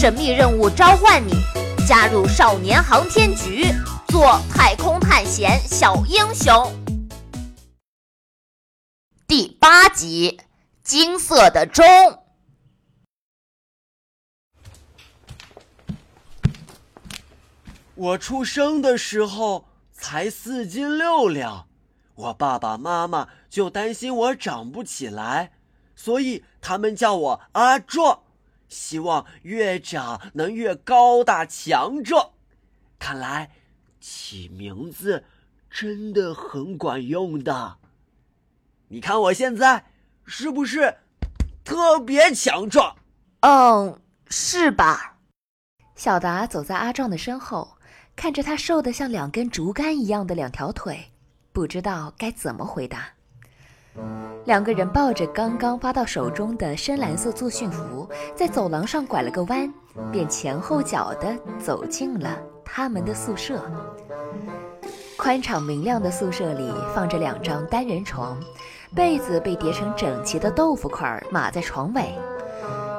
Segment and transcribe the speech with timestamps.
[0.00, 1.32] 神秘任务召唤你，
[1.84, 3.64] 加入少年航天局，
[4.06, 6.72] 做太空探险小英雄。
[9.26, 10.40] 第八集，
[10.84, 11.84] 金色的钟。
[17.96, 21.66] 我出生的时候才四斤六两，
[22.14, 25.54] 我爸爸妈妈就担心我长不起来，
[25.96, 28.20] 所以他们叫我阿壮。
[28.68, 32.32] 希望越长能越高大强壮，
[32.98, 33.50] 看来
[34.00, 35.24] 起名字
[35.70, 37.78] 真的很管用的。
[38.88, 39.86] 你看我现在
[40.24, 40.98] 是不是
[41.64, 42.96] 特别强壮？
[43.40, 45.18] 嗯，是吧？
[45.94, 47.76] 小达走在阿壮的身后，
[48.14, 51.12] 看着他瘦得像两根竹竿一样的两条腿，
[51.52, 53.10] 不知道该怎么回答。
[54.44, 59.72] 两个人抱着刚刚发到手中的深蓝色作训服，在走廊上拐了个弯，
[60.10, 63.60] 便前后脚地走进了他们的宿舍。
[65.18, 68.38] 宽敞明亮的宿舍里放着两张单人床，
[68.94, 72.14] 被子被叠成整齐的豆腐块码在床尾。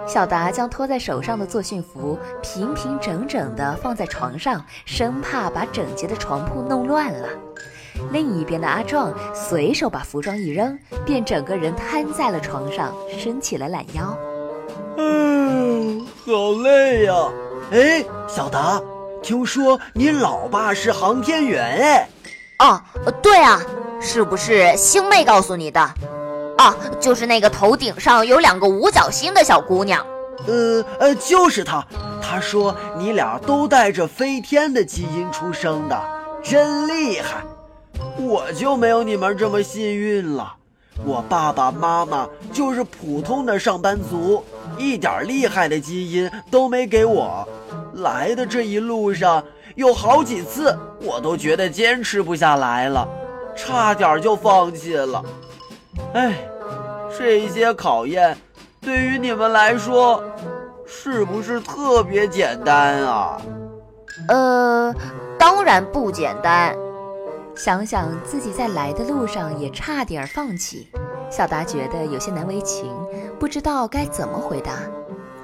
[0.06, 7.30] 小达将托在手上的作训服平平整整地放在床上，生怕把整洁的床铺弄乱了。
[8.12, 14.18] 另一边的阿壮随手把服装一扔，便整个人瘫在了床上，伸起了懒腰。
[14.98, 17.14] 嗯，好累呀！
[17.72, 18.82] 哎，小达，
[19.22, 22.10] 听说你老爸是航天员哎？
[22.60, 22.82] 哦，
[23.22, 23.62] 对啊，
[24.02, 25.80] 是不是星妹告诉你的？
[26.58, 30.06] 啊，就是那个头顶上有两个五角星的小姑娘。
[30.48, 31.86] 呃呃，就是她。
[32.22, 35.98] 她说你俩都带着飞天的基因出生的，
[36.44, 37.44] 真厉害。
[38.20, 40.54] 我就没有你们这么幸运了，
[41.06, 44.44] 我爸爸妈妈就是普通的上班族，
[44.78, 47.48] 一点厉害的基因都没给我。
[47.94, 49.42] 来的这一路上，
[49.76, 53.08] 有好几次我都觉得坚持不下来了，
[53.56, 55.24] 差点就放弃了。
[56.14, 56.34] 哎，
[57.18, 58.38] 这些考验
[58.82, 60.22] 对于你们来说，
[60.86, 63.42] 是不是特别简单啊？
[64.28, 64.94] 呃，
[65.38, 66.76] 当然不简单。
[67.62, 70.90] 想想自己在来的路上也差点放弃，
[71.30, 72.90] 小达觉得有些难为情，
[73.38, 74.72] 不知道该怎么回答。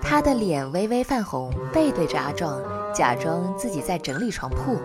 [0.01, 2.61] 他的脸微微泛红，背对着阿壮，
[2.93, 4.79] 假装自己在整理床铺。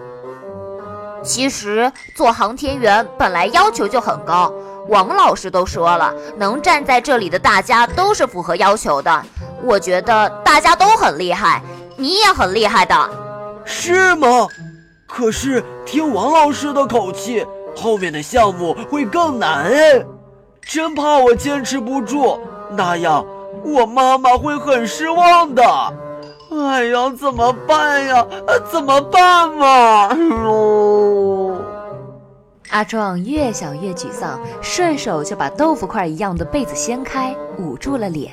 [1.22, 4.52] 其实做航天员本来要求就很高，
[4.88, 9.24] 王老师都说了，能站在这里的大家都是符合要求的。
[9.62, 11.62] 我觉得大家都很厉害，
[11.96, 13.08] 你也很厉害的，
[13.64, 14.48] 是吗？
[15.10, 17.44] 可是听王老师的口气，
[17.76, 20.04] 后面的项目会更难哎，
[20.62, 22.38] 真怕我坚持不住，
[22.76, 23.26] 那样
[23.64, 25.62] 我妈妈会很失望的。
[26.52, 28.26] 哎呀，怎么办呀？
[28.70, 30.14] 怎么办嘛？
[30.14, 31.56] 哟！
[32.70, 38.32] 阿壮越想越沮丧，顺手就把豆腐块一样的被子掀开，捂住了脸。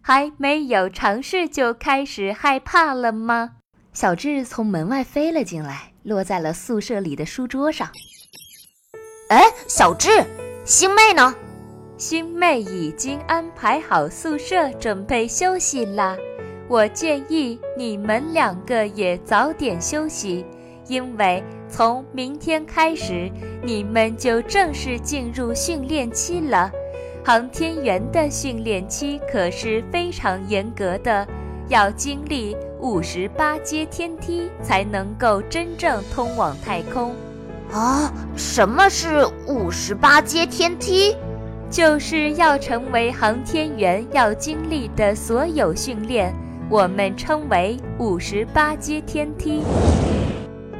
[0.00, 3.50] 还没有尝试就开始害怕了吗？
[3.92, 7.90] 小智从门外飞了进来，落在了宿舍里的书桌上。
[9.28, 10.08] 哎，小智，
[10.64, 11.34] 星妹呢？
[11.98, 16.16] 星妹已经安排好宿舍，准备休息啦。
[16.68, 20.46] 我建议你们两个也早点休息，
[20.88, 23.30] 因为从明天开始，
[23.62, 26.72] 你们就正式进入训练期了。
[27.22, 31.28] 航天员的训练期可是非常严格的。
[31.68, 37.14] 要经历五十八阶天梯才能够真正通往太空，
[37.72, 38.12] 啊？
[38.34, 41.16] 什么是五十八阶天梯？
[41.70, 46.34] 就是要成为航天员要经历的所有训练，
[46.68, 49.62] 我们称为五十八阶天梯。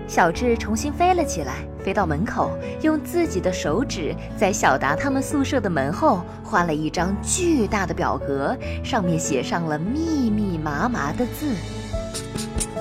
[0.09, 1.65] 小智重新飞了起来。
[1.85, 2.51] 飞到门口，
[2.83, 11.53] 用自己的手指在小达他们宿舍的门后画了一张巨大的表格，上面写上了密密麻麻的字：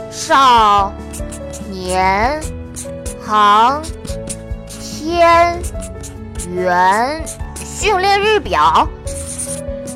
[0.10, 0.94] 少
[1.69, 2.39] 年
[3.25, 3.81] 航
[4.80, 5.62] 天
[6.54, 7.24] 员
[7.56, 8.88] 训练日表，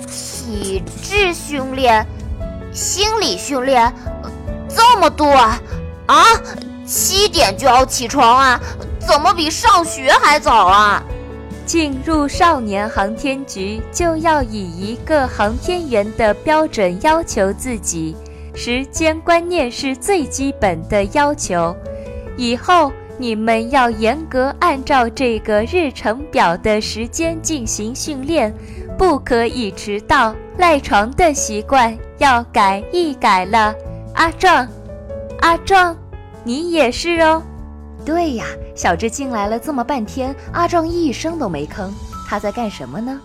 [0.08, 2.06] 体质训练，
[2.74, 3.94] 心理训练，
[4.68, 5.60] 这么多啊！
[6.08, 6.24] 啊，
[6.86, 8.60] 七点就要起床啊！
[9.00, 11.04] 怎么比上学还早啊？
[11.66, 18.16] 进入少年航天局就要以一个航天员的标准要求自己，
[18.56, 21.76] 时间观念是最基本的要求。
[22.38, 28.54] 以后你们要严格按照这个日程表的时间进行训练，
[28.98, 30.36] 不可以迟到。
[30.58, 33.76] 赖床的习惯要改一改了。
[34.14, 34.66] 阿壮，
[35.42, 35.94] 阿壮，
[36.46, 37.44] 你也是哦。
[38.06, 41.90] 对呀，小智进来了这么半天，阿壮一声都没吭，
[42.26, 43.20] 他在干什么呢？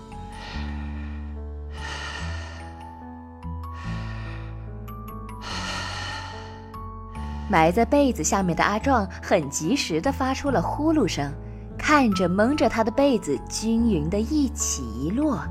[7.50, 11.32] 埋在被子下面的阿壮很及时的发出了呼噜声，
[11.76, 15.42] 看着蒙着他的被子均匀的一起一落。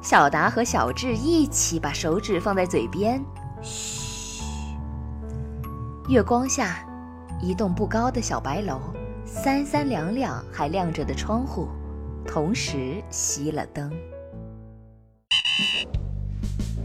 [0.00, 3.20] 小达和小智一起把手指放在嘴边，
[3.60, 4.44] 嘘。
[6.08, 6.78] 月光下，
[7.42, 8.80] 一栋不高的小白楼，
[9.26, 11.68] 三三两两还亮着的窗户，
[12.24, 13.92] 同时熄了灯。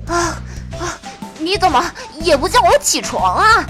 [0.07, 0.41] 啊
[0.79, 0.97] 啊！
[1.39, 1.79] 你怎么
[2.19, 3.65] 也不叫我起床啊？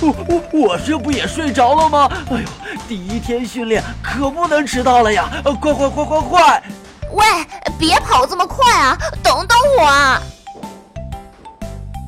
[0.00, 2.08] 我我我这不也睡着了吗？
[2.30, 2.48] 哎呦，
[2.88, 5.30] 第一天训练可不能迟到了呀！
[5.42, 6.62] 快快快快快！
[7.12, 7.24] 喂，
[7.78, 8.98] 别跑这么快啊！
[9.22, 10.20] 等等我啊！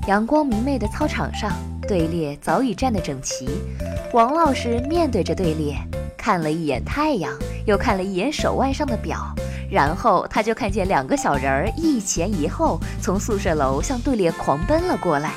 [0.06, 1.50] 阳光明媚的操场上，
[1.88, 3.48] 队列早已站得整齐。
[4.12, 5.76] 王老师面对着队列，
[6.18, 7.32] 看了一眼太阳，
[7.66, 9.34] 又看了一眼手腕上的表，
[9.70, 15.32] 然后他就看见两个小人儿一前一后从宿舍楼向队列狂奔了过来。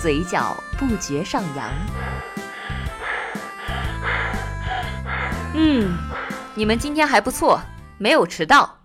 [0.00, 1.70] 嘴角不觉上扬。
[5.54, 5.98] 嗯，
[6.54, 7.60] 你们今天还不错，
[7.98, 8.78] 没有迟到。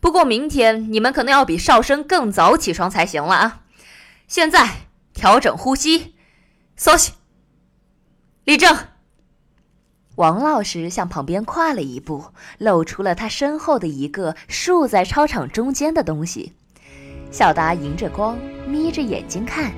[0.00, 3.60] 不过明天你们可能要比哨声更早起床才行了啊！
[4.26, 4.68] 现在
[5.12, 6.14] 调整呼吸，
[6.76, 7.12] 稍息，
[8.44, 8.76] 立正。
[10.16, 16.54] 王老师向旁边跨了一步，露出了他身后的一个竖在操场中间的东西。
[17.30, 19.72] 小达迎着光，眯着眼睛看。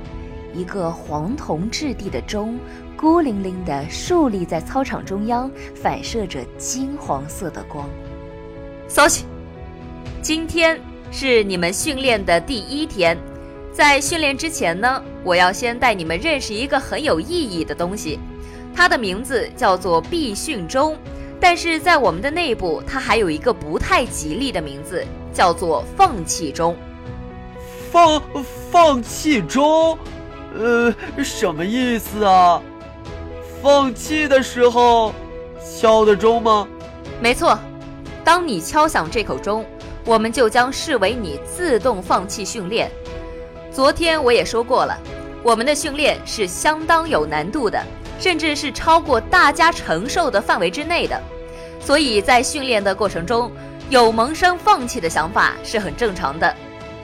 [0.52, 2.58] 一个黄铜质地的钟，
[2.96, 7.88] 孤零零地竖立在操场中央，反射着金黄色的光。
[8.88, 9.24] 稍息，
[10.20, 10.80] 今天
[11.12, 13.16] 是你们训练的第一天，
[13.72, 18.18] 在训练之前呢，我要先带你们认识一个很有意义的东西，
[18.74, 20.96] 它的名字叫做必训钟，
[21.38, 26.76] 但是在我们的内部，它还有一个不太吉利的名字，叫做放弃钟。
[27.92, 28.22] 放
[28.70, 29.98] 放弃钟。
[30.58, 32.60] 呃，什么意思啊？
[33.62, 35.12] 放弃的时候
[35.78, 36.66] 敲的钟吗？
[37.20, 37.58] 没错，
[38.24, 39.64] 当你敲响这口钟，
[40.04, 42.90] 我们就将视为你自动放弃训练。
[43.70, 44.98] 昨天我也说过了，
[45.42, 47.80] 我们的训练是相当有难度的，
[48.18, 51.20] 甚至是超过大家承受的范围之内的。
[51.78, 53.52] 所以在训练的过程中，
[53.88, 56.54] 有萌生放弃的想法是很正常的。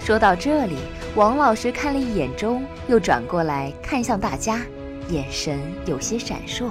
[0.00, 0.76] 说到这里。
[1.14, 4.60] 王老师看了一眼钟，又转过来看向大家，
[5.08, 6.66] 眼神有些闪烁。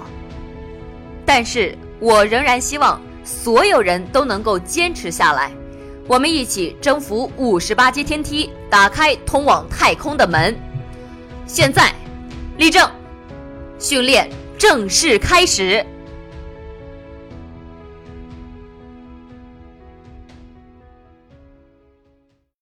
[1.25, 5.51] 但是我仍然希望所有人都能够坚持下来，
[6.07, 10.55] 我们一起征服五十八阶天梯，打开通往太空的门。
[11.47, 11.91] 现在，
[12.57, 12.87] 立正，
[13.79, 14.29] 训练
[14.59, 15.83] 正式开始。